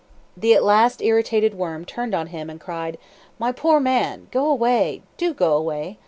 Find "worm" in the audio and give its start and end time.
1.53-1.85